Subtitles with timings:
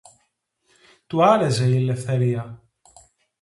[1.07, 2.61] Του άρεζε η ελευθερία